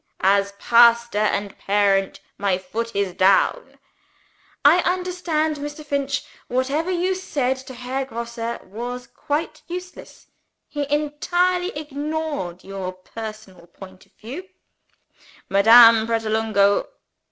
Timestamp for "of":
14.07-14.13